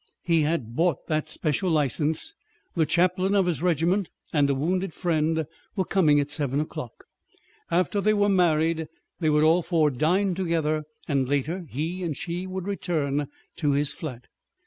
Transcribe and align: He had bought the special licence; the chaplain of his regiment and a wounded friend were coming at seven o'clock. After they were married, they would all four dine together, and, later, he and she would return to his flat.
He 0.23 0.41
had 0.41 0.75
bought 0.75 1.05
the 1.05 1.21
special 1.27 1.69
licence; 1.69 2.33
the 2.75 2.87
chaplain 2.87 3.35
of 3.35 3.45
his 3.45 3.61
regiment 3.61 4.09
and 4.33 4.49
a 4.49 4.55
wounded 4.55 4.95
friend 4.95 5.45
were 5.75 5.85
coming 5.85 6.19
at 6.19 6.31
seven 6.31 6.59
o'clock. 6.59 7.03
After 7.69 8.01
they 8.01 8.15
were 8.15 8.27
married, 8.27 8.87
they 9.19 9.29
would 9.29 9.43
all 9.43 9.61
four 9.61 9.91
dine 9.91 10.33
together, 10.33 10.85
and, 11.07 11.29
later, 11.29 11.67
he 11.69 12.01
and 12.01 12.17
she 12.17 12.47
would 12.47 12.65
return 12.65 13.27
to 13.57 13.73
his 13.73 13.93
flat. 13.93 14.25